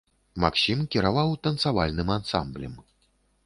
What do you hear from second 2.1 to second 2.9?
ансамблем.